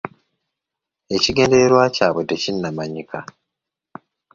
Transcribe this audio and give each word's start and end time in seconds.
Ekigendererwa 1.15 1.83
kyabwe 1.95 2.21
tekinnamanyika. 2.29 3.19